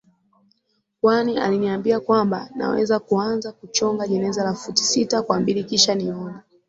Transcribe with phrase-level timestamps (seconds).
[1.01, 6.33] kwani aliniambia kwamba naweza kuanza kuchonga jeneza la futi sita kwa mbili kisha nione